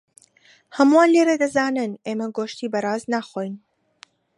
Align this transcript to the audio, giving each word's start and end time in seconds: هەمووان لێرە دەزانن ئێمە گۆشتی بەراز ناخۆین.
هەمووان 0.77 1.09
لێرە 1.15 1.35
دەزانن 1.41 1.91
ئێمە 2.05 2.27
گۆشتی 2.37 2.71
بەراز 2.73 3.03
ناخۆین. 3.13 3.55